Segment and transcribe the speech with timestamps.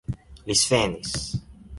[0.47, 1.13] Li svenis.